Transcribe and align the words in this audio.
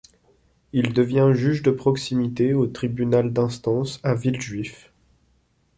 Il 0.73 0.93
devient 0.93 1.29
juge 1.33 1.61
de 1.61 1.69
proximité 1.69 2.55
au 2.55 2.65
tribunal 2.65 3.31
d'instance 3.31 3.99
à 4.01 4.15
Villejuif. 4.15 4.91